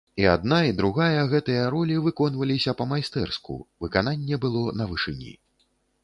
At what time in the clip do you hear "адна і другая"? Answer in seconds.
0.35-1.19